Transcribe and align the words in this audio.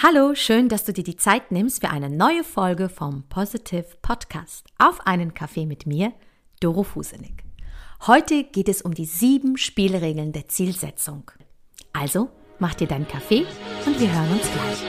Hallo, 0.00 0.36
schön, 0.36 0.68
dass 0.68 0.84
du 0.84 0.92
dir 0.92 1.02
die 1.02 1.16
Zeit 1.16 1.50
nimmst 1.50 1.80
für 1.80 1.90
eine 1.90 2.08
neue 2.08 2.44
Folge 2.44 2.88
vom 2.88 3.24
Positive 3.28 3.96
Podcast. 4.00 4.64
Auf 4.78 5.04
einen 5.08 5.34
Kaffee 5.34 5.66
mit 5.66 5.86
mir, 5.86 6.12
Doro 6.60 6.84
Fusenig. 6.84 7.42
Heute 8.06 8.44
geht 8.44 8.68
es 8.68 8.80
um 8.80 8.94
die 8.94 9.06
sieben 9.06 9.56
Spielregeln 9.56 10.30
der 10.30 10.46
Zielsetzung. 10.46 11.32
Also, 11.92 12.28
mach 12.60 12.74
dir 12.74 12.86
deinen 12.86 13.08
Kaffee 13.08 13.44
und 13.86 13.98
wir 13.98 14.12
hören 14.12 14.30
uns 14.30 14.48
gleich. 14.52 14.84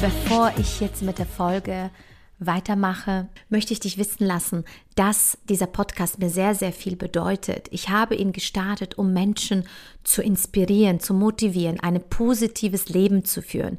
Bevor 0.00 0.52
ich 0.56 0.78
jetzt 0.78 1.02
mit 1.02 1.18
der 1.18 1.26
Folge 1.26 1.90
weitermache, 2.38 3.28
möchte 3.48 3.72
ich 3.72 3.80
dich 3.80 3.98
wissen 3.98 4.26
lassen, 4.26 4.64
dass 4.94 5.38
dieser 5.48 5.66
Podcast 5.66 6.18
mir 6.18 6.30
sehr, 6.30 6.54
sehr 6.54 6.72
viel 6.72 6.96
bedeutet. 6.96 7.68
Ich 7.70 7.88
habe 7.88 8.14
ihn 8.14 8.32
gestartet, 8.32 8.96
um 8.98 9.12
Menschen 9.12 9.64
zu 10.04 10.22
inspirieren, 10.22 11.00
zu 11.00 11.14
motivieren, 11.14 11.80
ein 11.80 12.00
positives 12.08 12.88
Leben 12.88 13.24
zu 13.24 13.42
führen. 13.42 13.78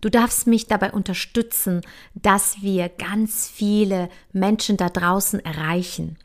Du 0.00 0.08
darfst 0.08 0.48
mich 0.48 0.66
dabei 0.66 0.92
unterstützen, 0.92 1.80
dass 2.14 2.60
wir 2.60 2.88
ganz 2.88 3.48
viele 3.48 4.08
Menschen 4.32 4.76
da 4.76 4.88
draußen 4.88 5.38
erreichen. 5.44 6.16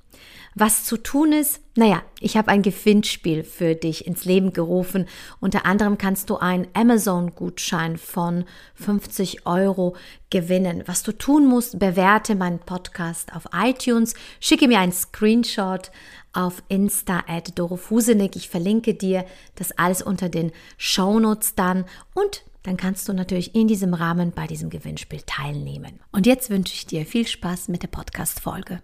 Was 0.60 0.86
zu 0.86 0.98
tun 0.98 1.34
ist, 1.34 1.62
naja, 1.76 2.02
ich 2.20 2.36
habe 2.36 2.50
ein 2.50 2.64
Gewinnspiel 2.64 3.44
für 3.44 3.76
dich 3.76 4.08
ins 4.08 4.26
Leben 4.26 4.54
gerufen. 4.54 5.06
Unter 5.40 5.68
anderem 5.68 6.00
kannst 6.00 6.32
du 6.32 6.38
einen 6.38 6.68
Amazon-Gutschein 6.74 8.00
von 8.00 8.44
50 8.74 9.46
Euro 9.46 9.96
gewinnen. 10.32 10.82
Was 10.88 11.04
du 11.04 11.12
tun 11.12 11.46
musst, 11.46 11.78
bewerte 11.78 12.34
meinen 12.34 12.58
Podcast 12.58 13.36
auf 13.36 13.44
iTunes, 13.54 14.16
schicke 14.40 14.68
mir 14.68 14.80
einen 14.80 14.94
Screenshot 14.94 15.92
auf 16.34 16.64
Insta 16.70 17.26
at 17.28 17.60
dorofusenig. 17.60 18.36
Ich 18.36 18.50
verlinke 18.50 18.96
dir 18.96 19.26
das 19.54 19.74
alles 19.74 20.02
unter 20.02 20.28
den 20.28 20.52
Shownotes 20.80 21.54
dann 21.54 21.86
und 22.16 22.46
dann 22.64 22.78
kannst 22.78 23.08
du 23.08 23.14
natürlich 23.14 23.54
in 23.54 23.68
diesem 23.68 23.94
Rahmen 23.94 24.32
bei 24.32 24.48
diesem 24.48 24.72
Gewinnspiel 24.72 25.22
teilnehmen. 25.24 26.00
Und 26.12 26.26
jetzt 26.26 26.50
wünsche 26.50 26.74
ich 26.74 26.88
dir 26.88 27.06
viel 27.06 27.28
Spaß 27.28 27.68
mit 27.68 27.84
der 27.84 27.90
Podcast-Folge. 27.90 28.82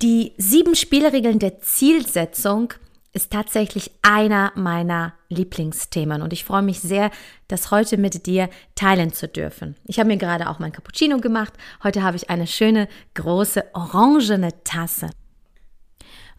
Die 0.00 0.32
sieben 0.36 0.76
Spielregeln 0.76 1.40
der 1.40 1.58
Zielsetzung 1.58 2.72
ist 3.12 3.32
tatsächlich 3.32 3.90
einer 4.02 4.52
meiner 4.54 5.14
Lieblingsthemen 5.28 6.22
und 6.22 6.32
ich 6.32 6.44
freue 6.44 6.62
mich 6.62 6.78
sehr, 6.78 7.10
das 7.48 7.72
heute 7.72 7.96
mit 7.96 8.26
dir 8.26 8.48
teilen 8.76 9.12
zu 9.12 9.26
dürfen. 9.26 9.74
Ich 9.86 9.98
habe 9.98 10.06
mir 10.06 10.16
gerade 10.16 10.50
auch 10.50 10.60
mein 10.60 10.70
Cappuccino 10.70 11.18
gemacht. 11.18 11.52
Heute 11.82 12.04
habe 12.04 12.16
ich 12.16 12.30
eine 12.30 12.46
schöne 12.46 12.86
große 13.14 13.64
orangene 13.72 14.62
Tasse. 14.62 15.10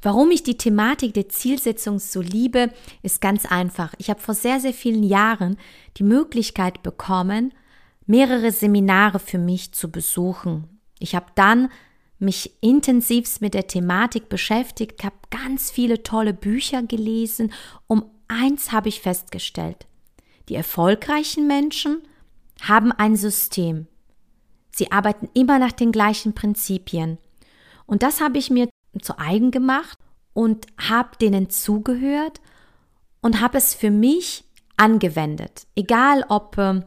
Warum 0.02 0.32
ich 0.32 0.44
die 0.44 0.58
Thematik 0.58 1.14
der 1.14 1.28
Zielsetzung 1.28 2.00
so 2.00 2.22
liebe, 2.22 2.72
ist 3.02 3.20
ganz 3.20 3.46
einfach. 3.46 3.94
Ich 3.98 4.10
habe 4.10 4.22
vor 4.22 4.36
sehr, 4.36 4.62
sehr 4.62 4.74
vielen 4.74 5.04
Jahren 5.04 5.58
die 5.98 6.04
Möglichkeit 6.04 6.82
bekommen, 6.82 7.54
mehrere 8.06 8.54
Seminare 8.54 9.20
für 9.20 9.38
mich 9.38 9.74
zu 9.74 9.92
besuchen. 9.92 10.80
Ich 11.00 11.14
habe 11.14 11.26
dann 11.36 11.68
mich 12.20 12.52
intensivst 12.62 13.42
mit 13.42 13.54
der 13.54 13.68
Thematik 13.68 14.30
beschäftigt, 14.30 15.04
habe 15.04 15.16
ganz 15.30 15.72
viele 15.72 16.04
tolle 16.04 16.34
Bücher 16.34 16.84
gelesen. 16.84 17.54
Um 17.88 18.06
eins 18.28 18.72
habe 18.72 18.90
ich 18.90 19.02
festgestellt. 19.02 19.88
Die 20.50 20.56
erfolgreichen 20.56 21.48
Menschen 21.48 22.02
haben 22.62 22.92
ein 22.92 23.16
System. 23.16 23.88
Sie 24.72 24.92
arbeiten 24.92 25.30
immer 25.34 25.60
nach 25.60 25.72
den 25.72 25.92
gleichen 25.92 26.34
Prinzipien. 26.34 27.18
Und 27.86 28.04
das 28.04 28.22
habe 28.22 28.38
ich 28.38 28.50
mir 28.50 28.70
zu 29.02 29.18
eigen 29.18 29.52
gemacht 29.52 29.98
und 30.34 30.68
habe 30.78 31.18
denen 31.22 31.50
zugehört 31.50 32.42
und 33.22 33.42
habe 33.42 33.58
es 33.58 33.74
für 33.74 33.92
mich 33.92 34.44
angewendet. 34.78 35.68
Egal 35.76 36.24
ob 36.30 36.58
äh, 36.58 36.82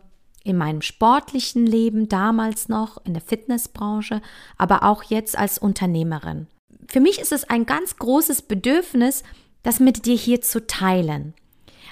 in 0.44 0.56
meinem 0.56 0.82
sportlichen 0.82 1.66
Leben 1.66 2.08
damals 2.08 2.68
noch, 2.68 3.04
in 3.04 3.14
der 3.14 3.22
Fitnessbranche, 3.22 4.20
aber 4.56 4.82
auch 4.82 5.04
jetzt 5.04 5.38
als 5.38 5.58
Unternehmerin. 5.58 6.47
Für 6.88 7.00
mich 7.00 7.19
ist 7.19 7.32
es 7.32 7.44
ein 7.44 7.66
ganz 7.66 7.97
großes 7.97 8.42
Bedürfnis, 8.42 9.22
das 9.62 9.81
mit 9.81 10.06
dir 10.06 10.16
hier 10.16 10.42
zu 10.42 10.66
teilen. 10.66 11.34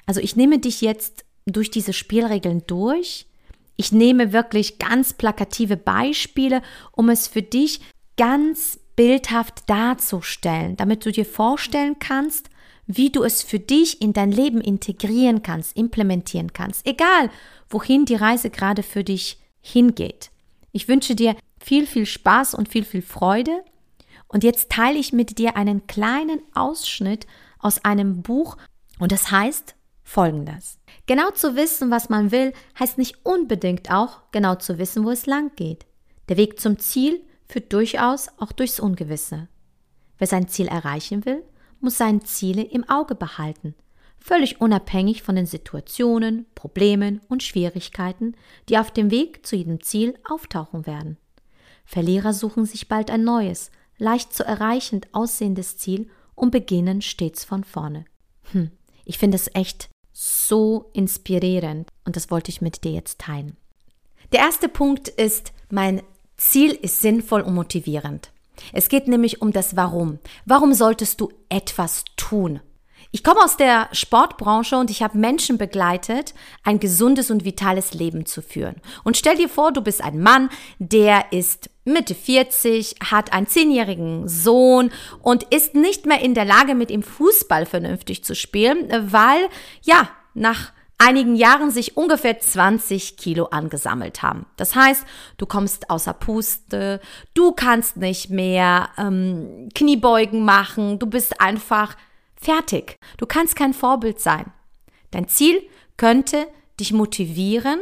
Also 0.07 0.21
ich 0.21 0.37
nehme 0.37 0.59
dich 0.59 0.81
jetzt 0.81 1.25
durch 1.47 1.71
diese 1.71 1.93
Spielregeln 1.93 2.65
durch. 2.67 3.27
Ich 3.77 3.93
nehme 3.93 4.33
wirklich 4.33 4.79
ganz 4.79 5.13
plakative 5.15 5.77
Beispiele, 5.77 6.63
um 6.93 7.09
es 7.09 7.29
für 7.29 7.43
dich 7.43 7.81
ganz 8.17 8.81
bildhaft 8.97 9.71
darzustellen, 9.71 10.77
damit 10.77 11.07
du 11.07 11.13
dir 11.13 11.25
vorstellen 11.25 11.99
kannst, 11.99 12.51
wie 12.97 13.11
du 13.11 13.23
es 13.23 13.43
für 13.43 13.59
dich 13.59 14.03
in 14.03 14.13
dein 14.13 14.33
Leben 14.33 14.61
integrieren 14.61 15.43
kannst, 15.43 15.77
implementieren 15.77 16.53
kannst, 16.53 16.87
egal 16.87 17.31
wohin 17.69 18.05
die 18.05 18.17
Reise 18.17 18.51
gerade 18.51 18.83
für 18.83 19.05
dich 19.05 19.39
hingeht. 19.61 20.31
Ich 20.73 20.89
wünsche 20.89 21.15
dir 21.15 21.37
viel, 21.61 21.87
viel 21.87 22.07
Spaß 22.07 22.55
und 22.55 22.69
viel, 22.69 22.85
viel 22.85 23.03
Freude. 23.03 23.65
Und 24.29 24.45
jetzt 24.45 24.71
teile 24.71 24.99
ich 24.99 25.13
mit 25.13 25.39
dir 25.39 25.57
einen 25.57 25.87
kleinen 25.87 26.41
Ausschnitt 26.55 27.27
aus 27.59 27.85
einem 27.85 28.23
Buch 28.23 28.57
und 28.99 29.13
das 29.13 29.31
heißt 29.31 29.75
folgendes. 30.03 30.79
Genau 31.07 31.31
zu 31.31 31.57
wissen, 31.57 31.91
was 31.91 32.09
man 32.09 32.31
will, 32.31 32.53
heißt 32.79 32.99
nicht 32.99 33.25
unbedingt 33.25 33.91
auch 33.91 34.21
genau 34.33 34.57
zu 34.57 34.79
wissen, 34.79 35.05
wo 35.05 35.11
es 35.11 35.27
lang 35.27 35.53
geht. 35.57 35.87
Der 36.29 36.37
Weg 36.37 36.61
zum 36.61 36.79
Ziel 36.79 37.21
führt 37.47 37.73
durchaus 37.73 38.29
auch 38.39 38.53
durchs 38.53 38.81
Ungewisse. 38.81 39.49
Wer 40.19 40.27
sein 40.27 40.49
Ziel 40.49 40.69
erreichen 40.69 41.25
will, 41.25 41.43
muss 41.81 41.99
seine 41.99 42.21
Ziele 42.21 42.63
im 42.63 42.89
Auge 42.89 43.15
behalten 43.15 43.75
völlig 44.21 44.61
unabhängig 44.61 45.23
von 45.23 45.35
den 45.35 45.47
Situationen, 45.47 46.47
Problemen 46.55 47.21
und 47.29 47.43
Schwierigkeiten, 47.43 48.37
die 48.69 48.79
auf 48.79 48.91
dem 48.91 49.11
Weg 49.11 49.47
zu 49.47 49.57
jedem 49.57 49.83
Ziel 49.83 50.15
auftauchen 50.29 50.87
werden. 50.87 51.17
Verlierer 51.85 52.33
suchen 52.33 52.67
sich 52.67 52.89
bald 52.89 53.11
ein 53.11 53.25
neues, 53.25 53.71
leicht 53.99 54.33
zu 54.33 54.45
erreichend 54.45 55.09
aussehendes 55.13 55.79
Ziel 55.79 56.09
und 56.35 56.51
beginnen 56.51 57.03
stets 57.03 57.45
von 57.45 57.65
vorne. 57.65 58.05
Hm, 58.53 58.71
ich 59.05 59.19
finde 59.19 59.37
es 59.37 59.53
echt 59.55 59.89
so 60.13 60.91
inspirierend 60.93 61.89
und 62.05 62.17
das 62.17 62.31
wollte 62.31 62.51
ich 62.51 62.61
mit 62.61 62.85
dir 62.85 62.93
jetzt 62.93 63.19
teilen. 63.21 63.57
Der 64.33 64.41
erste 64.41 64.69
Punkt 64.69 65.09
ist, 65.09 65.53
mein 65.71 66.03
Ziel 66.37 66.73
ist 66.73 67.01
sinnvoll 67.01 67.41
und 67.41 67.55
motivierend. 67.55 68.31
Es 68.73 68.89
geht 68.89 69.09
nämlich 69.09 69.43
um 69.43 69.53
das 69.53 69.77
Warum. 69.77 70.19
Warum 70.45 70.75
solltest 70.75 71.21
du 71.21 71.31
etwas 71.49 72.05
tun? 72.17 72.61
Ich 73.13 73.25
komme 73.25 73.43
aus 73.43 73.57
der 73.57 73.89
Sportbranche 73.93 74.77
und 74.77 74.89
ich 74.91 75.03
habe 75.03 75.19
Menschen 75.19 75.59
begleitet, 75.59 76.33
ein 76.63 76.79
gesundes 76.79 77.31
und 77.31 77.45
vitales 77.45 77.93
Leben 77.93 78.25
zu 78.25 78.41
führen. 78.41 78.77
Und 79.03 79.17
stell 79.17 79.37
dir 79.37 79.49
vor, 79.49 79.73
du 79.73 79.81
bist 79.81 80.03
ein 80.03 80.21
Mann, 80.21 80.49
der 80.79 81.33
ist 81.33 81.71
Mitte 81.85 82.15
40, 82.15 82.97
hat 83.11 83.33
einen 83.33 83.49
zehnjährigen 83.49 84.29
Sohn 84.29 84.93
und 85.23 85.43
ist 85.53 85.75
nicht 85.75 86.07
mehr 86.07 86.21
in 86.21 86.35
der 86.35 86.45
Lage, 86.45 86.77
mit 86.77 86.91
ihm 86.91 87.03
Fußball 87.03 87.67
vernünftig 87.67 88.23
zu 88.23 88.37
spielen, 88.37 88.89
weil, 89.11 89.49
ja, 89.83 90.09
nach 90.35 90.73
einigen 91.01 91.35
Jahren 91.35 91.71
sich 91.71 91.97
ungefähr 91.97 92.39
20 92.39 93.17
Kilo 93.17 93.47
angesammelt 93.47 94.23
haben. 94.23 94.47
Das 94.57 94.75
heißt, 94.75 95.05
du 95.39 95.47
kommst 95.47 95.91
außer 95.91 96.13
Puste, 96.13 97.01
du 97.35 97.53
kannst 97.53 97.97
nicht 97.97 98.31
mehr 98.31 98.91
ähm, 98.99 99.69
Kniebeugen 99.75 100.45
machen, 100.45 100.99
du 100.99 101.07
bist 101.07 101.41
einfach 101.41 101.97
Fertig. 102.41 102.99
Du 103.19 103.27
kannst 103.27 103.55
kein 103.55 103.75
Vorbild 103.75 104.19
sein. 104.19 104.51
Dein 105.11 105.29
Ziel 105.29 105.63
könnte 105.99 106.47
dich 106.79 106.93
motivieren, 106.93 107.81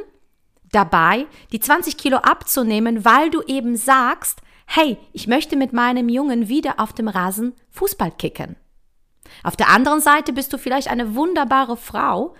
dabei 0.73 1.27
die 1.53 1.61
20 1.61 1.97
Kilo 1.97 2.17
abzunehmen, 2.19 3.05
weil 3.05 3.31
du 3.31 3.41
eben 3.43 3.77
sagst, 3.77 4.41
hey, 4.67 4.99
ich 5.13 5.29
möchte 5.29 5.55
mit 5.55 5.73
meinem 5.73 6.09
Jungen 6.09 6.49
wieder 6.49 6.81
auf 6.81 6.93
dem 6.93 7.07
Rasen 7.07 7.55
Fußball 7.71 8.11
kicken. 8.11 8.57
Auf 9.45 9.57
der 9.57 9.69
anderen 9.69 10.01
Seite 10.01 10.33
bist 10.33 10.53
du 10.53 10.59
vielleicht 10.59 10.89
eine 10.89 11.15
wunderbare 11.15 11.77
Frau, 11.77 12.35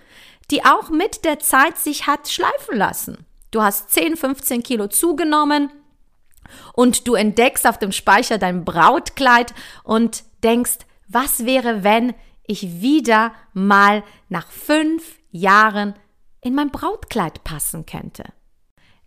die 0.51 0.65
auch 0.65 0.89
mit 0.89 1.25
der 1.25 1.39
Zeit 1.39 1.77
sich 1.77 2.07
hat 2.07 2.27
schleifen 2.29 2.77
lassen. 2.77 3.25
Du 3.51 3.61
hast 3.61 3.91
10, 3.91 4.17
15 4.17 4.63
Kilo 4.63 4.87
zugenommen 4.87 5.71
und 6.73 7.07
du 7.07 7.15
entdeckst 7.15 7.67
auf 7.67 7.77
dem 7.77 7.91
Speicher 7.91 8.37
dein 8.37 8.65
Brautkleid 8.65 9.53
und 9.83 10.23
denkst, 10.43 10.79
was 11.07 11.45
wäre, 11.45 11.83
wenn 11.83 12.13
ich 12.43 12.81
wieder 12.81 13.33
mal 13.53 14.03
nach 14.29 14.49
fünf 14.49 15.19
Jahren 15.31 15.95
in 16.41 16.55
mein 16.55 16.71
Brautkleid 16.71 17.43
passen 17.43 17.85
könnte? 17.85 18.23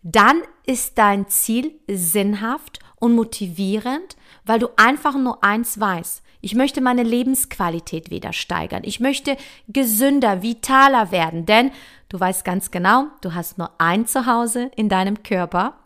Dann 0.03 0.43
ist 0.67 0.99
dein 0.99 1.29
Ziel 1.29 1.81
sinnhaft 1.89 2.81
und 2.97 3.15
motivierend, 3.15 4.17
weil 4.45 4.59
du 4.59 4.69
einfach 4.77 5.15
nur 5.17 5.43
eins 5.45 5.79
weißt. 5.79 6.23
Ich 6.45 6.57
möchte 6.57 6.81
meine 6.81 7.05
Lebensqualität 7.05 8.11
wieder 8.11 8.33
steigern. 8.33 8.83
Ich 8.85 8.99
möchte 8.99 9.37
gesünder, 9.69 10.43
vitaler 10.43 11.13
werden, 11.13 11.47
denn 11.47 11.71
du 12.09 12.19
weißt 12.19 12.45
ganz 12.45 12.73
genau, 12.73 13.07
du 13.21 13.33
hast 13.33 13.59
nur 13.59 13.71
ein 13.79 14.07
Zuhause 14.09 14.73
in 14.75 14.89
deinem 14.89 15.23
Körper 15.23 15.79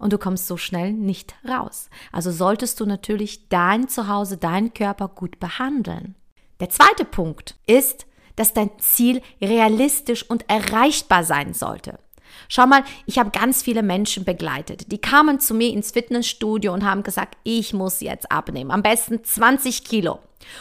und 0.00 0.12
du 0.12 0.18
kommst 0.18 0.48
so 0.48 0.56
schnell 0.56 0.92
nicht 0.92 1.36
raus. 1.48 1.90
Also 2.10 2.32
solltest 2.32 2.80
du 2.80 2.86
natürlich 2.86 3.48
dein 3.50 3.86
Zuhause, 3.86 4.36
deinen 4.36 4.74
Körper 4.74 5.06
gut 5.06 5.38
behandeln. 5.38 6.16
Der 6.58 6.70
zweite 6.70 7.04
Punkt 7.04 7.54
ist, 7.66 8.06
dass 8.34 8.52
dein 8.52 8.70
Ziel 8.80 9.22
realistisch 9.40 10.28
und 10.28 10.44
erreichbar 10.50 11.22
sein 11.22 11.54
sollte. 11.54 12.00
Schau 12.48 12.66
mal, 12.66 12.84
ich 13.06 13.18
habe 13.18 13.30
ganz 13.30 13.62
viele 13.62 13.82
Menschen 13.82 14.24
begleitet. 14.24 14.90
Die 14.92 15.00
kamen 15.00 15.40
zu 15.40 15.54
mir 15.54 15.72
ins 15.72 15.90
Fitnessstudio 15.90 16.72
und 16.72 16.84
haben 16.84 17.02
gesagt, 17.02 17.36
ich 17.44 17.72
muss 17.72 18.00
jetzt 18.00 18.30
abnehmen. 18.30 18.70
Am 18.70 18.82
besten 18.82 19.22
20 19.22 19.84
Kilo. 19.84 20.20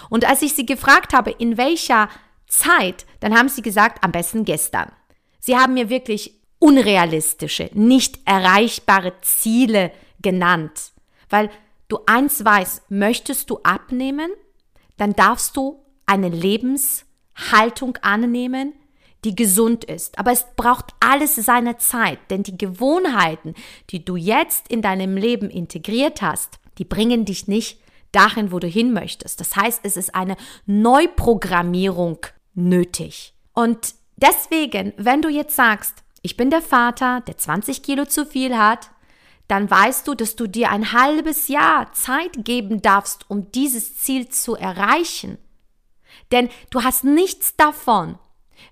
Und 0.10 0.26
als 0.26 0.42
ich 0.42 0.54
sie 0.54 0.66
gefragt 0.66 1.14
habe, 1.14 1.32
in 1.32 1.58
welcher 1.58 2.10
Zeit, 2.48 3.06
dann 3.20 3.38
haben 3.38 3.50
sie 3.50 3.62
gesagt, 3.62 4.04
am 4.04 4.12
besten 4.12 4.46
gestern. 4.46 4.92
Sie 5.40 5.58
haben 5.58 5.74
mir 5.74 5.90
wirklich 5.90 6.34
unrealistische, 6.60 7.70
nicht 7.74 8.20
erreichbare 8.26 9.14
Ziele 9.22 9.92
genannt. 10.22 10.92
Weil 11.30 11.50
du 11.88 12.00
eins 12.06 12.44
weißt, 12.44 12.92
möchtest 12.92 13.50
du 13.50 13.60
abnehmen, 13.64 14.32
dann 14.98 15.14
darfst 15.14 15.56
du 15.56 15.84
eine 16.06 16.30
Lebenshaltung 16.30 17.98
annehmen, 18.02 18.74
die 19.26 19.36
gesund 19.36 19.84
ist. 19.84 20.18
Aber 20.18 20.32
es 20.32 20.46
braucht 20.56 20.94
alles 21.00 21.36
seine 21.36 21.78
Zeit, 21.78 22.20
denn 22.30 22.44
die 22.44 22.58
Gewohnheiten, 22.58 23.54
die 23.90 24.04
du 24.04 24.16
jetzt 24.16 24.68
in 24.70 24.82
deinem 24.82 25.18
Leben 25.18 25.50
integriert 25.50 26.22
hast, 26.22 26.60
die 26.78 26.86
bringen 26.86 27.26
dich 27.26 27.48
nicht 27.48 27.80
dahin, 28.12 28.52
wo 28.52 28.60
du 28.60 28.68
hin 28.68 28.94
möchtest. 28.94 29.40
Das 29.40 29.56
heißt, 29.56 29.82
es 29.84 29.98
ist 29.98 30.16
eine 30.16 30.38
Neuprogrammierung 30.66 32.26
nötig. 32.56 33.34
Und 33.54 33.94
deswegen, 34.16 34.94
wenn 34.98 35.22
du 35.22 35.30
jetzt 35.30 35.56
sagst, 35.56 36.04
ich 36.22 36.38
bin 36.38 36.50
der 36.50 36.62
Vater, 36.62 37.22
der 37.22 37.38
20 37.38 37.84
Kilo 37.84 38.06
zu 38.06 38.26
viel 38.26 38.58
hat, 38.58 38.90
dann 39.48 39.70
weißt 39.70 40.08
du, 40.08 40.14
dass 40.14 40.36
du 40.36 40.48
dir 40.48 40.70
ein 40.70 40.92
halbes 40.92 41.48
Jahr 41.48 41.92
Zeit 41.94 42.46
geben 42.46 42.82
darfst, 42.82 43.30
um 43.30 43.52
dieses 43.52 43.98
Ziel 43.98 44.30
zu 44.30 44.56
erreichen. 44.56 45.38
Denn 46.32 46.50
du 46.70 46.84
hast 46.84 47.04
nichts 47.04 47.56
davon, 47.56 48.20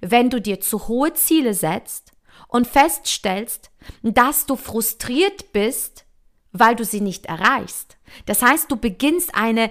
wenn 0.01 0.29
du 0.29 0.41
dir 0.41 0.59
zu 0.59 0.87
hohe 0.87 1.13
Ziele 1.13 1.53
setzt 1.53 2.11
und 2.47 2.67
feststellst, 2.67 3.71
dass 4.03 4.45
du 4.45 4.55
frustriert 4.55 5.51
bist, 5.51 6.05
weil 6.51 6.75
du 6.75 6.85
sie 6.85 7.01
nicht 7.01 7.25
erreichst. 7.25 7.97
Das 8.25 8.41
heißt, 8.41 8.71
du 8.71 8.77
beginnst 8.77 9.35
eine 9.35 9.69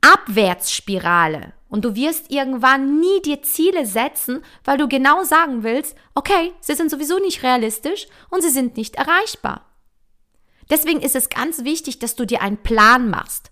Abwärtsspirale 0.00 1.52
und 1.68 1.84
du 1.84 1.94
wirst 1.94 2.30
irgendwann 2.30 3.00
nie 3.00 3.22
dir 3.22 3.42
Ziele 3.42 3.86
setzen, 3.86 4.42
weil 4.64 4.78
du 4.78 4.88
genau 4.88 5.24
sagen 5.24 5.62
willst, 5.62 5.94
okay, 6.14 6.52
sie 6.60 6.74
sind 6.74 6.90
sowieso 6.90 7.18
nicht 7.18 7.42
realistisch 7.42 8.08
und 8.30 8.42
sie 8.42 8.50
sind 8.50 8.76
nicht 8.76 8.96
erreichbar. 8.96 9.66
Deswegen 10.70 11.00
ist 11.00 11.16
es 11.16 11.28
ganz 11.28 11.64
wichtig, 11.64 11.98
dass 11.98 12.14
du 12.14 12.24
dir 12.24 12.42
einen 12.42 12.62
Plan 12.62 13.10
machst. 13.10 13.49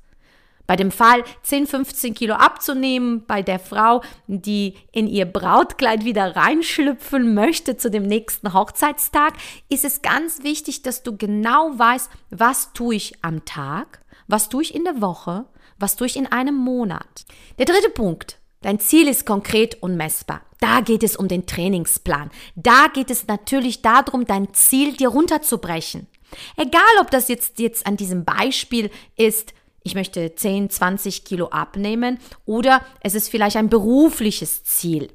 Bei 0.68 0.76
dem 0.76 0.90
Fall 0.90 1.24
10, 1.44 1.66
15 1.66 2.12
Kilo 2.12 2.34
abzunehmen, 2.34 3.24
bei 3.26 3.40
der 3.40 3.58
Frau, 3.58 4.02
die 4.26 4.74
in 4.92 5.06
ihr 5.06 5.24
Brautkleid 5.24 6.04
wieder 6.04 6.36
reinschlüpfen 6.36 7.32
möchte 7.32 7.78
zu 7.78 7.90
dem 7.90 8.02
nächsten 8.02 8.52
Hochzeitstag, 8.52 9.32
ist 9.70 9.86
es 9.86 10.02
ganz 10.02 10.42
wichtig, 10.42 10.82
dass 10.82 11.02
du 11.02 11.16
genau 11.16 11.78
weißt, 11.78 12.10
was 12.28 12.74
tue 12.74 12.96
ich 12.96 13.14
am 13.24 13.46
Tag, 13.46 14.04
was 14.26 14.50
tue 14.50 14.62
ich 14.62 14.74
in 14.74 14.84
der 14.84 15.00
Woche, 15.00 15.46
was 15.78 15.96
tue 15.96 16.06
ich 16.06 16.16
in 16.16 16.26
einem 16.26 16.56
Monat. 16.56 17.24
Der 17.58 17.64
dritte 17.64 17.88
Punkt. 17.88 18.38
Dein 18.60 18.78
Ziel 18.78 19.08
ist 19.08 19.24
konkret 19.24 19.82
und 19.82 19.96
messbar. 19.96 20.42
Da 20.60 20.80
geht 20.80 21.02
es 21.02 21.16
um 21.16 21.28
den 21.28 21.46
Trainingsplan. 21.46 22.30
Da 22.56 22.88
geht 22.92 23.10
es 23.10 23.26
natürlich 23.26 23.80
darum, 23.80 24.26
dein 24.26 24.52
Ziel 24.52 24.92
dir 24.92 25.08
runterzubrechen. 25.08 26.08
Egal, 26.56 26.82
ob 27.00 27.10
das 27.10 27.28
jetzt, 27.28 27.58
jetzt 27.58 27.86
an 27.86 27.96
diesem 27.96 28.26
Beispiel 28.26 28.90
ist, 29.16 29.54
ich 29.82 29.94
möchte 29.94 30.34
10, 30.34 30.70
20 30.70 31.24
Kilo 31.24 31.48
abnehmen 31.48 32.18
oder 32.44 32.82
es 33.00 33.14
ist 33.14 33.28
vielleicht 33.28 33.56
ein 33.56 33.68
berufliches 33.68 34.64
Ziel. 34.64 35.08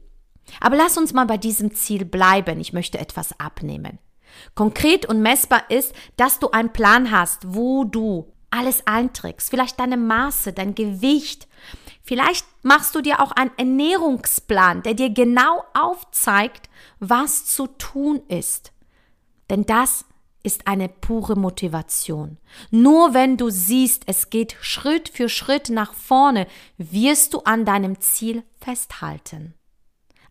Aber 0.60 0.76
lass 0.76 0.98
uns 0.98 1.14
mal 1.14 1.26
bei 1.26 1.38
diesem 1.38 1.74
Ziel 1.74 2.06
bleiben. 2.06 2.60
Ich 2.60 2.74
möchte 2.74 3.00
etwas 3.00 3.40
abnehmen. 3.40 4.00
Konkret 4.56 5.06
und 5.06 5.22
messbar 5.22 5.70
ist, 5.70 5.94
dass 6.18 6.40
du 6.40 6.52
einen 6.52 6.74
Plan 6.74 7.12
hast, 7.12 7.54
wo 7.54 7.84
du 7.84 8.32
alles 8.50 8.86
einträgst. 8.86 9.50
Vielleicht 9.50 9.80
deine 9.80 9.98
Maße, 9.98 10.54
dein 10.54 10.76
Gewicht. 10.76 11.48
Vielleicht 12.04 12.46
machst 12.62 12.94
du 12.96 13.02
dir 13.02 13.22
auch 13.22 13.32
einen 13.32 13.52
Ernährungsplan, 13.58 14.84
der 14.84 14.94
dir 14.94 15.10
genau 15.10 15.64
aufzeigt, 15.74 16.70
was 17.00 17.46
zu 17.46 17.68
tun 17.68 18.22
ist. 18.28 18.72
Denn 19.50 19.66
das 19.66 20.06
ist 20.44 20.68
eine 20.68 20.90
pure 20.90 21.38
Motivation. 21.38 22.38
Nur 22.70 23.14
wenn 23.14 23.38
du 23.38 23.50
siehst, 23.50 24.04
es 24.08 24.30
geht 24.30 24.58
Schritt 24.60 25.10
für 25.10 25.30
Schritt 25.30 25.70
nach 25.70 25.94
vorne, 25.94 26.48
wirst 26.78 27.34
du 27.34 27.40
an 27.40 27.66
deinem 27.66 28.00
Ziel 28.02 28.44
festhalten. 28.60 29.54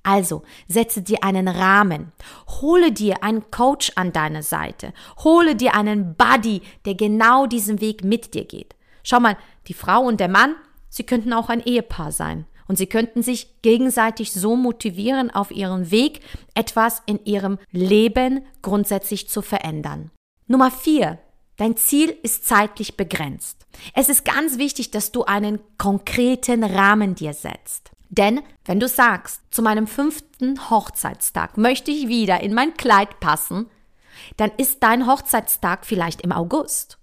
Also 0.05 0.43
setze 0.67 1.03
dir 1.03 1.23
einen 1.23 1.49
Rahmen, 1.49 2.13
hole 2.61 2.93
dir 2.93 3.23
einen 3.23 3.51
Coach 3.51 3.93
an 3.95 4.13
deine 4.13 4.43
Seite, 4.43 4.93
hole 5.19 5.55
dir 5.55 5.75
einen 5.75 6.17
Buddy, 6.17 6.63
der 6.85 6.95
genau 6.95 7.47
diesen 7.47 7.81
Weg 7.81 8.05
mit 8.05 8.35
dir 8.35 8.45
geht. 8.45 8.75
Schau 9.05 9.21
mal, 9.21 9.37
die 9.69 9.75
Frau 9.75 10.03
und 10.03 10.19
der 10.19 10.29
Mann, 10.29 10.57
sie 10.89 11.05
könnten 11.05 11.33
auch 11.33 11.49
ein 11.49 11.63
Ehepaar 11.63 12.11
sein. 12.11 12.47
Und 12.73 12.77
sie 12.77 12.87
könnten 12.87 13.23
sich 13.23 13.61
gegenseitig 13.61 14.33
so 14.33 14.57
motivieren, 14.57 15.31
auf 15.31 15.51
ihrem 15.51 15.91
Weg 15.91 16.21
etwas 16.55 17.03
in 17.05 17.23
ihrem 17.27 17.59
Leben 17.71 18.47
grundsätzlich 18.63 19.29
zu 19.29 19.43
verändern. 19.43 20.11
Nummer 20.47 20.71
vier. 20.71 21.19
Dein 21.59 21.77
Ziel 21.77 22.17
ist 22.23 22.47
zeitlich 22.47 22.97
begrenzt. 22.97 23.67
Es 23.93 24.09
ist 24.09 24.25
ganz 24.25 24.57
wichtig, 24.57 24.91
dass 24.91 25.13
du 25.13 25.25
einen 25.25 25.61
konkreten 25.77 26.65
Rahmen 26.65 27.15
dir 27.15 27.35
setzt. 27.35 27.91
Denn 28.09 28.41
wenn 28.65 28.81
du 28.81 28.89
sagst, 28.89 29.43
zu 29.51 29.61
meinem 29.61 29.87
fünften 29.87 30.71
Hochzeitstag 30.71 31.59
möchte 31.59 31.91
ich 31.91 32.09
wieder 32.09 32.41
in 32.41 32.55
mein 32.55 32.73
Kleid 32.79 33.21
passen, 33.21 33.67
dann 34.39 34.51
ist 34.57 34.83
dein 34.83 35.07
Hochzeitstag 35.07 35.85
vielleicht 35.85 36.23
im 36.23 36.33
August. 36.33 36.97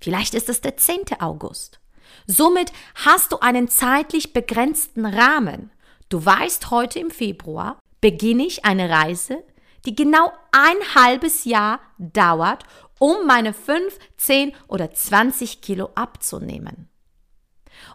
Vielleicht 0.00 0.34
ist 0.34 0.50
es 0.50 0.60
der 0.60 0.76
10. 0.76 1.18
August. 1.20 1.80
Somit 2.26 2.72
hast 2.94 3.32
du 3.32 3.38
einen 3.38 3.68
zeitlich 3.68 4.32
begrenzten 4.32 5.06
Rahmen. 5.06 5.70
Du 6.08 6.24
weißt, 6.24 6.70
heute 6.70 6.98
im 6.98 7.10
Februar 7.10 7.78
beginne 8.00 8.44
ich 8.44 8.64
eine 8.64 8.90
Reise, 8.90 9.42
die 9.84 9.94
genau 9.94 10.32
ein 10.52 10.76
halbes 10.94 11.44
Jahr 11.44 11.80
dauert, 11.98 12.64
um 12.98 13.26
meine 13.26 13.52
5, 13.52 13.98
10 14.16 14.52
oder 14.68 14.92
20 14.92 15.60
Kilo 15.60 15.90
abzunehmen. 15.94 16.88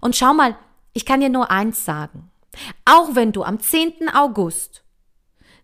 Und 0.01 0.15
schau 0.15 0.33
mal, 0.33 0.55
ich 0.93 1.05
kann 1.05 1.21
dir 1.21 1.29
nur 1.29 1.51
eins 1.51 1.85
sagen. 1.85 2.31
Auch 2.85 3.15
wenn 3.15 3.31
du 3.31 3.43
am 3.43 3.59
10. 3.59 4.09
August 4.13 4.83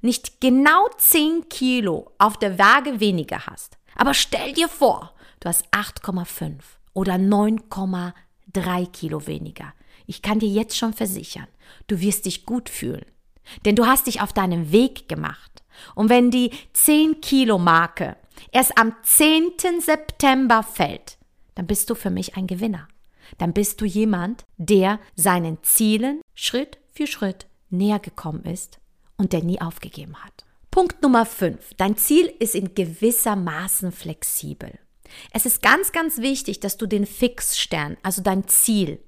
nicht 0.01 0.39
genau 0.39 0.87
10 0.97 1.49
Kilo 1.49 2.11
auf 2.17 2.37
der 2.37 2.59
Waage 2.59 2.99
weniger 2.99 3.47
hast, 3.47 3.77
aber 3.95 4.13
stell 4.13 4.53
dir 4.53 4.67
vor, 4.67 5.13
du 5.39 5.49
hast 5.49 5.65
8,5 5.73 6.53
oder 6.93 7.15
9,5 7.15 8.13
drei 8.55 8.85
Kilo 8.85 9.27
weniger. 9.27 9.73
Ich 10.07 10.21
kann 10.21 10.39
dir 10.39 10.49
jetzt 10.49 10.77
schon 10.77 10.93
versichern, 10.93 11.47
du 11.87 11.99
wirst 11.99 12.25
dich 12.25 12.45
gut 12.45 12.69
fühlen. 12.69 13.05
Denn 13.65 13.75
du 13.75 13.85
hast 13.85 14.07
dich 14.07 14.21
auf 14.21 14.33
deinem 14.33 14.71
Weg 14.71 15.07
gemacht. 15.07 15.63
Und 15.93 16.09
wenn 16.09 16.31
die 16.31 16.51
10 16.73 17.21
Kilo 17.21 17.57
Marke 17.57 18.15
erst 18.51 18.77
am 18.77 18.95
10. 19.03 19.53
September 19.79 20.63
fällt, 20.63 21.17
dann 21.53 21.67
bist 21.67 21.89
du 21.89 21.95
für 21.95 22.09
mich 22.09 22.37
ein 22.37 22.47
Gewinner. 22.47 22.87
Dann 23.37 23.53
bist 23.53 23.81
du 23.81 23.85
jemand, 23.85 24.45
der 24.57 24.99
seinen 25.15 25.61
Zielen 25.63 26.21
Schritt 26.33 26.79
für 26.91 27.07
Schritt 27.07 27.47
näher 27.69 27.99
gekommen 27.99 28.43
ist 28.45 28.79
und 29.17 29.33
der 29.33 29.43
nie 29.43 29.61
aufgegeben 29.61 30.15
hat. 30.23 30.45
Punkt 30.71 31.01
Nummer 31.01 31.25
5. 31.25 31.75
Dein 31.77 31.97
Ziel 31.97 32.33
ist 32.39 32.55
in 32.55 32.75
gewisser 32.75 33.35
Maßen 33.35 33.91
flexibel. 33.91 34.77
Es 35.31 35.45
ist 35.45 35.61
ganz, 35.61 35.91
ganz 35.91 36.17
wichtig, 36.19 36.59
dass 36.59 36.77
du 36.77 36.85
den 36.85 37.05
Fixstern, 37.05 37.97
also 38.03 38.21
dein 38.21 38.47
Ziel, 38.47 38.99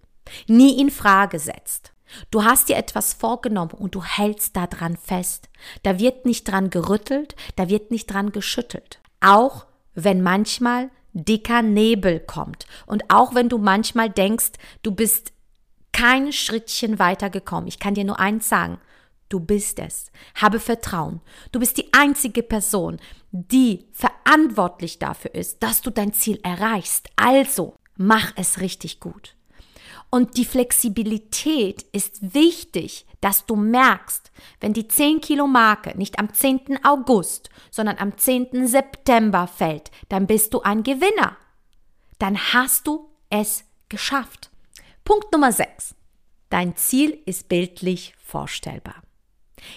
nie 0.48 0.80
in 0.80 0.92
Frage 0.92 1.40
setzt. 1.40 1.94
Du 2.32 2.44
hast 2.44 2.70
dir 2.70 2.78
etwas 2.78 3.14
vorgenommen 3.14 3.72
und 3.72 3.96
du 3.96 4.04
hältst 4.04 4.56
daran 4.56 4.98
fest. 4.98 5.50
Da 5.84 6.00
wird 6.00 6.26
nicht 6.26 6.50
dran 6.50 6.70
gerüttelt, 6.70 7.36
da 7.56 7.70
wird 7.70 7.92
nicht 7.92 8.08
dran 8.08 8.32
geschüttelt. 8.32 9.00
Auch 9.20 9.66
wenn 9.94 10.22
manchmal 10.22 10.90
dicker 11.14 11.62
Nebel 11.62 12.20
kommt 12.20 12.68
und 12.86 13.10
auch 13.10 13.34
wenn 13.34 13.50
du 13.50 13.58
manchmal 13.58 14.10
denkst, 14.10 14.52
du 14.84 14.92
bist 14.92 15.34
kein 15.92 16.32
Schrittchen 16.32 17.00
weitergekommen. 17.00 17.68
Ich 17.68 17.80
kann 17.80 17.96
dir 17.96 18.04
nur 18.04 18.20
eins 18.20 18.48
sagen. 18.48 18.80
Du 19.30 19.40
bist 19.40 19.80
es. 19.80 20.12
Habe 20.36 20.60
Vertrauen. 20.60 21.22
Du 21.52 21.60
bist 21.60 21.78
die 21.78 21.92
einzige 21.94 22.44
Person, 22.44 22.98
die 23.32 23.86
verantwortlich 23.92 25.00
dafür 25.00 25.36
ist, 25.36 25.62
dass 25.62 25.82
du 25.82 25.90
dein 25.90 26.14
Ziel 26.14 26.40
erreichst. 26.44 27.10
Also 27.16 27.76
mach 27.98 28.32
es 28.36 28.62
richtig 28.62 29.00
gut. 29.00 29.36
Und 30.10 30.38
die 30.38 30.46
Flexibilität 30.46 31.82
ist 31.92 32.34
wichtig, 32.34 33.06
dass 33.20 33.46
du 33.46 33.58
merkst, 33.58 34.32
wenn 34.62 34.72
die 34.72 34.88
10 34.88 35.20
Kilo 35.20 35.48
Marke 35.48 35.98
nicht 35.98 36.18
am 36.20 36.34
10. 36.34 36.86
August, 36.86 37.50
sondern 37.72 37.98
am 37.98 38.18
10. 38.18 38.68
September 38.68 39.48
fällt, 39.48 39.92
dann 40.08 40.28
bist 40.28 40.54
du 40.54 40.62
ein 40.62 40.84
Gewinner. 40.84 41.36
Dann 42.20 42.38
hast 42.54 42.88
du 42.88 43.10
es 43.30 43.66
geschafft. 43.90 44.50
Punkt 45.04 45.32
Nummer 45.34 45.52
6. 45.52 45.96
dein 46.50 46.78
Ziel 46.78 47.22
ist 47.26 47.50
bildlich 47.50 48.14
vorstellbar. 48.24 48.96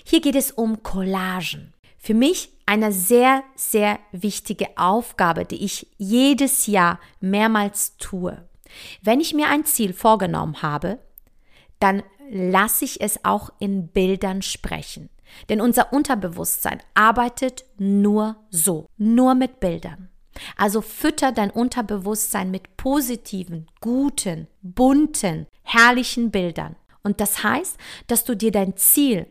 Hier 0.05 0.21
geht 0.21 0.37
es 0.37 0.53
um 0.53 0.83
Collagen. 0.83 1.73
Für 1.99 2.15
mich 2.15 2.51
eine 2.67 2.93
sehr, 2.93 3.43
sehr 3.57 3.99
wichtige 4.13 4.69
Aufgabe, 4.77 5.45
die 5.45 5.65
ich 5.65 5.87
jedes 5.99 6.67
Jahr 6.67 6.99
mehrmals 7.21 7.97
tue. 7.99 8.49
Wenn 9.03 9.21
ich 9.21 9.35
mir 9.35 9.49
ein 9.49 9.65
Ziel 9.65 9.93
vorgenommen 9.93 10.63
habe, 10.63 10.99
dann 11.79 12.03
lasse 12.31 12.85
ich 12.85 13.01
es 13.01 13.25
auch 13.25 13.51
in 13.59 13.89
Bildern 13.89 14.43
sprechen. 14.43 15.11
Denn 15.49 15.61
unser 15.61 15.93
Unterbewusstsein 15.93 16.81
arbeitet 16.95 17.65
nur 17.79 18.37
so, 18.51 18.87
nur 18.97 19.35
mit 19.35 19.61
Bildern. 19.61 20.09
Also 20.57 20.81
fütter 20.81 21.33
dein 21.33 21.51
Unterbewusstsein 21.51 22.51
mit 22.51 22.77
positiven, 22.77 23.67
guten, 23.81 24.47
bunten, 24.63 25.47
herrlichen 25.63 26.31
Bildern. 26.31 26.77
Und 27.03 27.21
das 27.21 27.43
heißt, 27.43 27.77
dass 28.07 28.25
du 28.25 28.37
dir 28.37 28.53
dein 28.53 28.77
Ziel, 28.77 29.27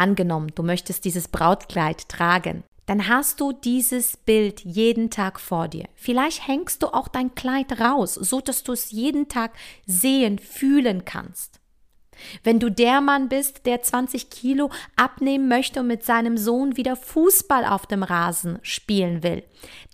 angenommen, 0.00 0.52
du 0.54 0.62
möchtest 0.62 1.04
dieses 1.04 1.28
Brautkleid 1.28 2.08
tragen, 2.08 2.64
dann 2.86 3.06
hast 3.06 3.40
du 3.40 3.52
dieses 3.52 4.16
Bild 4.16 4.62
jeden 4.64 5.10
Tag 5.10 5.38
vor 5.38 5.68
dir. 5.68 5.84
Vielleicht 5.94 6.48
hängst 6.48 6.82
du 6.82 6.88
auch 6.88 7.06
dein 7.06 7.36
Kleid 7.36 7.80
raus, 7.80 8.14
so 8.14 8.40
dass 8.40 8.64
du 8.64 8.72
es 8.72 8.90
jeden 8.90 9.28
Tag 9.28 9.52
sehen, 9.86 10.40
fühlen 10.40 11.04
kannst. 11.04 11.60
Wenn 12.42 12.58
du 12.58 12.70
der 12.70 13.00
Mann 13.00 13.28
bist, 13.28 13.66
der 13.66 13.82
20 13.82 14.30
Kilo 14.30 14.70
abnehmen 14.96 15.48
möchte 15.48 15.80
und 15.80 15.86
mit 15.86 16.04
seinem 16.04 16.36
Sohn 16.36 16.76
wieder 16.76 16.96
Fußball 16.96 17.64
auf 17.64 17.86
dem 17.86 18.02
Rasen 18.02 18.58
spielen 18.62 19.22
will, 19.22 19.44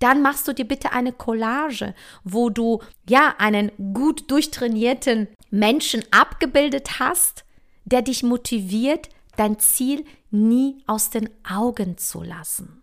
dann 0.01 0.23
machst 0.23 0.49
du 0.49 0.53
dir 0.53 0.67
bitte 0.67 0.93
eine 0.93 1.13
Collage, 1.13 1.95
wo 2.25 2.51
du 2.51 2.81
ja 3.09 3.35
einen 3.39 3.71
gut 3.93 4.31
durchtrainierten 4.31 5.29
Menschen 5.51 6.03
abgebildet 6.11 6.99
hast, 6.99 7.45
der 7.85 8.03
dich 8.03 8.23
motiviert, 8.23 9.09
dein 9.37 9.59
Ziel 9.59 10.05
nie 10.31 10.79
aus 10.87 11.11
den 11.11 11.29
Augen 11.49 11.99
zu 11.99 12.23
lassen. 12.23 12.83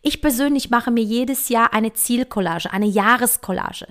Ich 0.00 0.20
persönlich 0.20 0.70
mache 0.70 0.90
mir 0.90 1.02
jedes 1.02 1.48
Jahr 1.48 1.72
eine 1.72 1.92
Zielcollage, 1.92 2.72
eine 2.72 2.86
Jahrescollage. 2.86 3.86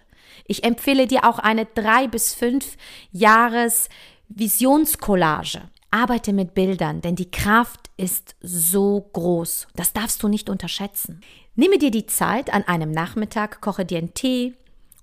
Ich 0.46 0.63
empfehle 0.63 1.08
dir 1.08 1.25
auch 1.25 1.40
eine 1.40 1.66
drei 1.66 2.08
bis 2.08 2.34
fünf 2.34 2.78
Jahres 3.12 3.90
Visionscollage. 4.30 5.62
Arbeite 5.92 6.32
mit 6.32 6.54
Bildern, 6.54 7.01
denn 7.01 7.16
die 7.16 7.30
Kraft 7.30 7.90
ist 7.98 8.36
so 8.42 9.10
groß. 9.13 9.68
Das 9.75 9.92
darfst 9.92 10.24
du 10.24 10.30
nicht 10.30 10.50
unterschätzen. 10.50 11.22
Nehme 11.56 11.78
dir 11.78 11.92
die 11.92 12.06
Zeit 12.06 12.54
an 12.54 12.63
einem 12.63 12.92
Nachmittag, 12.92 13.60
koche 13.60 13.86
dir 13.86 13.98
einen 13.98 14.13
Tee 14.13 14.54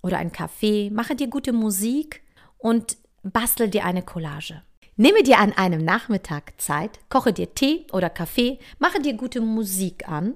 oder 0.01 0.17
einen 0.19 0.33
Kaffee, 0.33 0.91
mache 0.91 1.15
dir 1.15 1.29
gute 1.29 1.53
Musik 1.53 2.23
und 2.57 2.97
bastel 3.23 3.69
dir 3.69 3.85
eine 3.85 4.03
Collage. 4.03 4.63
Nehme 5.00 5.23
dir 5.23 5.38
an 5.38 5.52
einem 5.52 5.85
Nachmittag 5.85 6.61
Zeit, 6.61 6.99
koche 7.09 7.33
dir 7.33 7.55
Tee 7.55 7.87
oder 7.93 8.11
Kaffee, 8.11 8.59
mache 8.81 9.00
dir 9.00 9.14
gute 9.14 9.40
Musik 9.40 10.09
an 10.09 10.35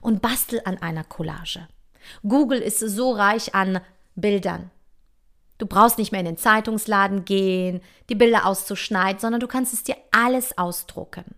und 0.00 0.20
bastel 0.20 0.60
an 0.64 0.76
einer 0.78 1.04
Collage. 1.04 1.68
Google 2.26 2.58
ist 2.58 2.80
so 2.80 3.12
reich 3.12 3.54
an 3.54 3.80
Bildern. 4.16 4.72
Du 5.58 5.66
brauchst 5.66 5.98
nicht 5.98 6.10
mehr 6.10 6.18
in 6.18 6.26
den 6.26 6.36
Zeitungsladen 6.36 7.24
gehen, 7.24 7.80
die 8.08 8.16
Bilder 8.16 8.44
auszuschneiden, 8.44 9.20
sondern 9.20 9.38
du 9.38 9.46
kannst 9.46 9.72
es 9.72 9.84
dir 9.84 9.94
alles 10.10 10.58
ausdrucken. 10.58 11.36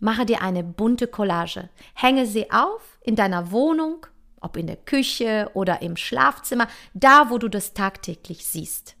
Mache 0.00 0.26
dir 0.26 0.42
eine 0.42 0.64
bunte 0.64 1.06
Collage, 1.06 1.68
hänge 1.94 2.26
sie 2.26 2.50
auf 2.50 2.98
in 3.02 3.14
deiner 3.14 3.52
Wohnung, 3.52 4.04
ob 4.40 4.56
in 4.56 4.66
der 4.66 4.78
Küche 4.78 5.48
oder 5.54 5.80
im 5.80 5.96
Schlafzimmer, 5.96 6.66
da 6.92 7.30
wo 7.30 7.38
du 7.38 7.46
das 7.46 7.72
tagtäglich 7.72 8.44
siehst. 8.44 8.96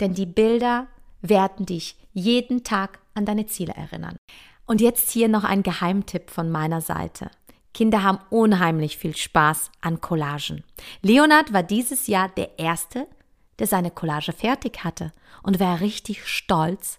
Denn 0.00 0.14
die 0.14 0.24
Bilder 0.24 0.86
werden 1.28 1.66
dich 1.66 1.96
jeden 2.12 2.64
Tag 2.64 3.00
an 3.14 3.24
deine 3.24 3.46
Ziele 3.46 3.74
erinnern. 3.74 4.16
Und 4.66 4.80
jetzt 4.80 5.10
hier 5.10 5.28
noch 5.28 5.44
ein 5.44 5.62
Geheimtipp 5.62 6.30
von 6.30 6.50
meiner 6.50 6.80
Seite. 6.80 7.30
Kinder 7.72 8.02
haben 8.02 8.20
unheimlich 8.30 8.96
viel 8.96 9.16
Spaß 9.16 9.70
an 9.80 10.00
Collagen. 10.00 10.62
Leonard 11.02 11.52
war 11.52 11.62
dieses 11.62 12.06
Jahr 12.06 12.28
der 12.28 12.58
Erste, 12.58 13.08
der 13.58 13.66
seine 13.66 13.90
Collage 13.90 14.32
fertig 14.32 14.84
hatte 14.84 15.12
und 15.42 15.60
war 15.60 15.80
richtig 15.80 16.26
stolz 16.26 16.98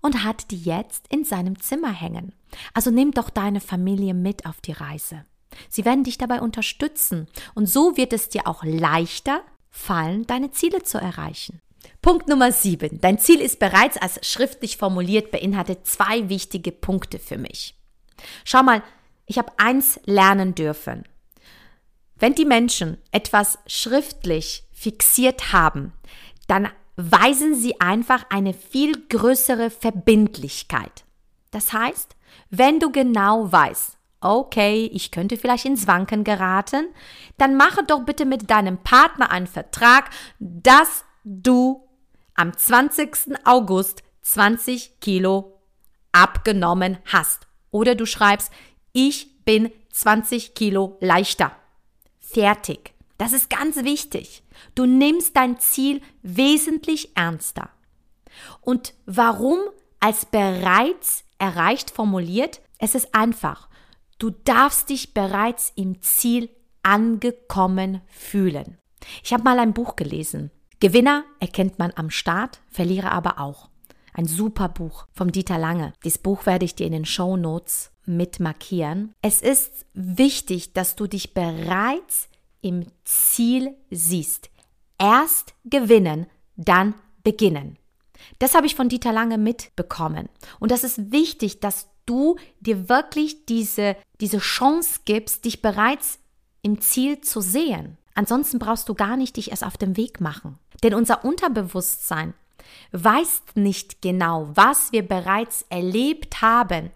und 0.00 0.24
hat 0.24 0.50
die 0.50 0.62
jetzt 0.62 1.06
in 1.08 1.24
seinem 1.24 1.58
Zimmer 1.60 1.92
hängen. 1.92 2.34
Also 2.74 2.90
nimm 2.90 3.12
doch 3.12 3.30
deine 3.30 3.60
Familie 3.60 4.14
mit 4.14 4.46
auf 4.46 4.60
die 4.60 4.72
Reise. 4.72 5.24
Sie 5.68 5.84
werden 5.84 6.04
dich 6.04 6.18
dabei 6.18 6.40
unterstützen 6.40 7.26
und 7.54 7.66
so 7.66 7.96
wird 7.96 8.12
es 8.12 8.28
dir 8.28 8.46
auch 8.46 8.64
leichter 8.64 9.42
fallen, 9.70 10.26
deine 10.26 10.50
Ziele 10.50 10.82
zu 10.82 10.98
erreichen. 10.98 11.60
Punkt 12.00 12.28
Nummer 12.28 12.52
7. 12.52 13.00
Dein 13.00 13.18
Ziel 13.18 13.40
ist 13.40 13.58
bereits 13.58 13.96
als 13.96 14.26
schriftlich 14.26 14.76
formuliert, 14.76 15.30
beinhaltet 15.30 15.86
zwei 15.86 16.28
wichtige 16.28 16.72
Punkte 16.72 17.18
für 17.18 17.38
mich. 17.38 17.76
Schau 18.44 18.62
mal, 18.62 18.82
ich 19.26 19.38
habe 19.38 19.52
eins 19.56 20.00
lernen 20.04 20.54
dürfen. 20.54 21.04
Wenn 22.16 22.34
die 22.34 22.44
Menschen 22.44 22.98
etwas 23.10 23.58
schriftlich 23.66 24.64
fixiert 24.72 25.52
haben, 25.52 25.92
dann 26.46 26.68
weisen 26.96 27.54
sie 27.54 27.80
einfach 27.80 28.26
eine 28.30 28.52
viel 28.52 29.06
größere 29.08 29.70
Verbindlichkeit. 29.70 31.04
Das 31.50 31.72
heißt, 31.72 32.16
wenn 32.50 32.80
du 32.80 32.90
genau 32.90 33.50
weißt, 33.50 33.96
okay, 34.20 34.88
ich 34.92 35.10
könnte 35.10 35.36
vielleicht 35.36 35.64
ins 35.64 35.86
Wanken 35.86 36.24
geraten, 36.24 36.86
dann 37.38 37.56
mache 37.56 37.84
doch 37.84 38.04
bitte 38.04 38.24
mit 38.24 38.50
deinem 38.50 38.78
Partner 38.78 39.30
einen 39.30 39.46
Vertrag, 39.46 40.10
dass 40.38 41.04
du 41.24 41.88
am 42.34 42.56
20. 42.56 43.44
August 43.44 44.02
20 44.22 45.00
Kilo 45.00 45.60
abgenommen 46.12 46.98
hast. 47.06 47.46
Oder 47.70 47.94
du 47.94 48.06
schreibst, 48.06 48.50
ich 48.92 49.44
bin 49.44 49.72
20 49.90 50.54
Kilo 50.54 50.96
leichter. 51.00 51.52
Fertig. 52.20 52.94
Das 53.18 53.32
ist 53.32 53.50
ganz 53.50 53.76
wichtig. 53.76 54.42
Du 54.74 54.86
nimmst 54.86 55.36
dein 55.36 55.58
Ziel 55.58 56.00
wesentlich 56.22 57.16
ernster. 57.16 57.70
Und 58.60 58.94
warum 59.06 59.60
als 60.00 60.26
bereits 60.26 61.24
erreicht 61.38 61.90
formuliert? 61.90 62.60
Es 62.78 62.94
ist 62.94 63.14
einfach. 63.14 63.68
Du 64.18 64.30
darfst 64.30 64.88
dich 64.88 65.14
bereits 65.14 65.72
im 65.76 66.00
Ziel 66.02 66.50
angekommen 66.82 68.00
fühlen. 68.08 68.78
Ich 69.22 69.32
habe 69.32 69.44
mal 69.44 69.58
ein 69.58 69.74
Buch 69.74 69.96
gelesen. 69.96 70.50
Gewinner 70.82 71.22
erkennt 71.38 71.78
man 71.78 71.92
am 71.94 72.10
Start, 72.10 72.60
Verlierer 72.68 73.12
aber 73.12 73.38
auch. 73.38 73.68
Ein 74.14 74.26
super 74.26 74.68
Buch 74.68 75.06
vom 75.12 75.30
Dieter 75.30 75.56
Lange. 75.56 75.92
Dieses 76.02 76.18
Buch 76.18 76.44
werde 76.44 76.64
ich 76.64 76.74
dir 76.74 76.86
in 76.86 76.92
den 76.92 77.04
Show 77.04 77.36
Notes 77.36 77.92
mit 78.04 78.40
markieren. 78.40 79.14
Es 79.22 79.42
ist 79.42 79.86
wichtig, 79.94 80.72
dass 80.72 80.96
du 80.96 81.06
dich 81.06 81.34
bereits 81.34 82.28
im 82.62 82.86
Ziel 83.04 83.76
siehst. 83.92 84.50
Erst 84.98 85.54
gewinnen, 85.64 86.26
dann 86.56 86.94
beginnen. 87.22 87.78
Das 88.40 88.56
habe 88.56 88.66
ich 88.66 88.74
von 88.74 88.88
Dieter 88.88 89.12
Lange 89.12 89.38
mitbekommen. 89.38 90.28
Und 90.58 90.72
das 90.72 90.82
ist 90.82 91.12
wichtig, 91.12 91.60
dass 91.60 91.90
du 92.06 92.34
dir 92.58 92.88
wirklich 92.88 93.46
diese, 93.46 93.94
diese 94.20 94.38
Chance 94.38 95.02
gibst, 95.04 95.44
dich 95.44 95.62
bereits 95.62 96.18
im 96.60 96.80
Ziel 96.80 97.20
zu 97.20 97.40
sehen. 97.40 97.98
Ansonsten 98.14 98.58
brauchst 98.58 98.88
du 98.88 98.94
gar 98.94 99.16
nicht 99.16 99.36
dich 99.36 99.52
erst 99.52 99.64
auf 99.64 99.76
den 99.76 99.96
Weg 99.96 100.20
machen. 100.20 100.58
Denn 100.82 100.94
unser 100.94 101.24
Unterbewusstsein 101.24 102.34
weiß 102.92 103.42
nicht 103.54 104.02
genau, 104.02 104.50
was 104.54 104.92
wir 104.92 105.06
bereits 105.06 105.64
erlebt 105.68 106.42
haben, 106.42 106.90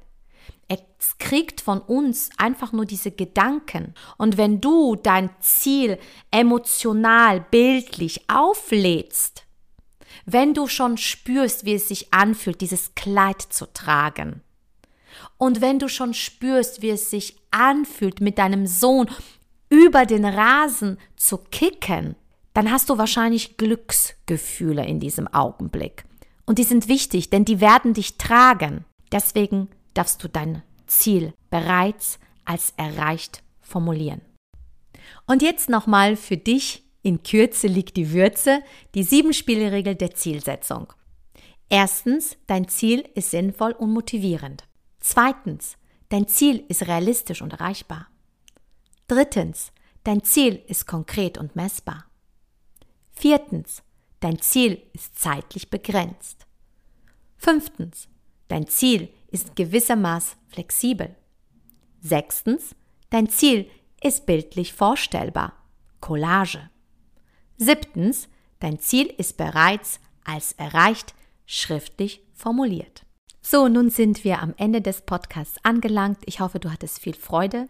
es 0.69 1.19
kriegt 1.19 1.61
von 1.61 1.81
uns 1.81 2.31
einfach 2.39 2.73
nur 2.73 2.85
diese 2.85 3.13
Gedanken. 3.13 3.95
Und 4.17 4.37
wenn 4.37 4.61
du 4.61 4.97
dein 4.97 5.31
Ziel 5.41 5.99
emotional, 6.31 7.41
bildlich 7.41 8.29
auflädst, 8.29 9.45
wenn 10.25 10.55
du 10.55 10.67
schon 10.67 10.97
spürst, 10.97 11.65
wie 11.65 11.75
es 11.75 11.89
sich 11.89 12.13
anfühlt, 12.13 12.61
dieses 12.61 12.95
Kleid 12.95 13.41
zu 13.41 13.73
tragen, 13.73 14.43
und 15.39 15.61
wenn 15.61 15.79
du 15.79 15.89
schon 15.89 16.15
spürst, 16.15 16.83
wie 16.83 16.91
es 16.91 17.11
sich 17.11 17.37
anfühlt, 17.51 18.21
mit 18.21 18.39
deinem 18.39 18.67
Sohn 18.67 19.09
über 19.69 20.07
den 20.07 20.25
Rasen 20.25 20.99
zu 21.17 21.39
kicken, 21.39 22.17
dann 22.57 22.71
hast 22.71 22.89
du 22.89 22.97
wahrscheinlich 22.97 23.59
Glücksgefühle 23.59 24.87
in 24.87 24.99
diesem 24.99 25.29
Augenblick. 25.29 26.07
Und 26.47 26.59
die 26.59 26.65
sind 26.65 26.89
wichtig, 26.89 27.29
denn 27.29 27.45
die 27.45 27.61
werden 27.61 27.93
dich 27.93 28.17
tragen. 28.17 28.87
Deswegen 29.13 29.69
darfst 29.93 30.25
du 30.25 30.29
dein 30.29 30.63
Ziel 30.87 31.35
bereits 31.51 32.19
als 32.47 32.73
erreicht 32.79 33.43
formulieren. 33.61 34.23
Und 35.27 35.43
jetzt 35.43 35.69
nochmal 35.69 36.17
für 36.17 36.39
dich 36.39 36.83
in 37.03 37.23
Kürze 37.23 37.67
liegt 37.67 37.99
die 37.99 38.13
Würze, 38.13 38.63
die 38.95 39.03
sieben 39.03 39.35
Spielregel 39.35 39.95
der 39.95 40.15
Zielsetzung. 40.15 40.95
Erstens, 41.69 42.39
dein 42.47 42.69
Ziel 42.69 43.07
ist 43.15 43.33
sinnvoll 43.33 43.73
und 43.73 43.93
motivierend. 43.93 44.65
Zweitens, 45.01 45.77
dein 46.09 46.27
Ziel 46.27 46.65
ist 46.69 46.87
realistisch 46.87 47.43
und 47.43 47.53
erreichbar. 47.53 48.07
Drittens, 49.09 49.73
dein 50.05 50.25
Ziel 50.25 50.63
ist 50.69 50.87
konkret 50.87 51.37
und 51.37 51.55
messbar. 51.55 52.06
Viertens, 53.19 53.83
dein 54.21 54.41
Ziel 54.41 54.83
ist 54.93 55.19
zeitlich 55.19 55.71
begrenzt. 55.71 56.47
Fünftens, 57.39 58.09
dein 58.49 58.67
Ziel 58.67 59.09
ist 59.29 59.57
gewissermaßen 59.57 60.39
flexibel. 60.49 61.17
Sechstens, 62.01 62.77
dein 63.09 63.29
Ziel 63.29 63.71
ist 64.03 64.27
bildlich 64.27 64.75
vorstellbar. 64.75 65.55
Collage. 66.01 66.71
Siebtens, 67.57 68.29
dein 68.61 68.79
Ziel 68.79 69.07
ist 69.07 69.39
bereits 69.39 69.99
als 70.25 70.53
erreicht 70.53 71.15
schriftlich 71.47 72.21
formuliert. 72.35 73.07
So, 73.41 73.69
nun 73.69 73.89
sind 73.89 74.25
wir 74.25 74.43
am 74.43 74.53
Ende 74.59 74.83
des 74.83 75.03
Podcasts 75.03 75.59
angelangt. 75.65 76.19
Ich 76.27 76.41
hoffe, 76.41 76.59
du 76.59 76.71
hattest 76.71 76.99
viel 76.99 77.15
Freude 77.15 77.69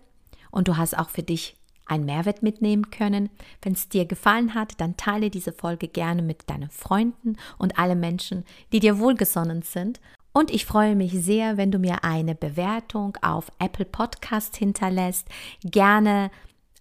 und 0.50 0.66
du 0.66 0.76
hast 0.76 0.98
auch 0.98 1.10
für 1.10 1.22
dich 1.22 1.55
einen 1.86 2.04
Mehrwert 2.04 2.42
mitnehmen 2.42 2.90
können. 2.90 3.30
Wenn 3.62 3.72
es 3.72 3.88
dir 3.88 4.04
gefallen 4.04 4.54
hat, 4.54 4.80
dann 4.80 4.96
teile 4.96 5.30
diese 5.30 5.52
Folge 5.52 5.88
gerne 5.88 6.22
mit 6.22 6.50
deinen 6.50 6.70
Freunden 6.70 7.36
und 7.58 7.78
alle 7.78 7.96
Menschen, 7.96 8.44
die 8.72 8.80
dir 8.80 8.98
wohlgesonnen 8.98 9.62
sind. 9.62 10.00
Und 10.32 10.50
ich 10.50 10.66
freue 10.66 10.96
mich 10.96 11.12
sehr, 11.12 11.56
wenn 11.56 11.70
du 11.70 11.78
mir 11.78 12.04
eine 12.04 12.34
Bewertung 12.34 13.16
auf 13.22 13.50
Apple 13.58 13.86
Podcast 13.86 14.56
hinterlässt. 14.56 15.28
Gerne 15.62 16.30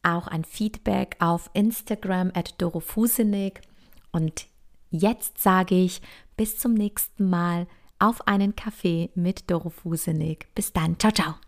auch 0.03 0.27
ein 0.27 0.43
Feedback 0.43 1.15
auf 1.19 1.49
Instagram 1.53 2.31
at 2.33 2.55
dorofusenig. 2.57 3.61
Und 4.11 4.47
jetzt 4.91 5.39
sage 5.39 5.75
ich 5.75 6.01
bis 6.35 6.57
zum 6.57 6.73
nächsten 6.73 7.29
Mal 7.29 7.67
auf 7.99 8.27
einen 8.27 8.55
Kaffee 8.55 9.09
mit 9.15 9.49
Doro 9.49 9.69
Fusenig. 9.69 10.47
Bis 10.53 10.73
dann. 10.73 10.99
Ciao, 10.99 11.11
ciao. 11.11 11.44